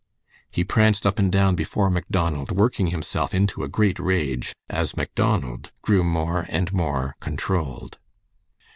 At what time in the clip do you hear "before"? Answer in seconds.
1.53-1.91